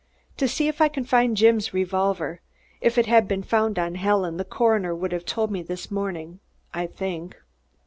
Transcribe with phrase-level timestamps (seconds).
[0.37, 2.41] "To see if I can find Jim's revolver.
[2.81, 6.39] If it had been found on Helen, the coroner would have told me this morning,
[6.73, 7.37] I think.